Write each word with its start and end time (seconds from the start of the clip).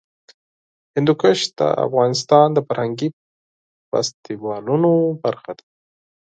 هندوکش 0.95 1.39
د 1.59 1.61
افغانستان 1.85 2.47
د 2.53 2.57
فرهنګي 2.67 3.09
فستیوالونو 3.89 4.91
برخه 5.23 5.51
ده. 5.57 5.65